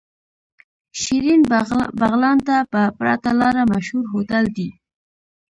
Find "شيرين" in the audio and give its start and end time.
1.01-1.41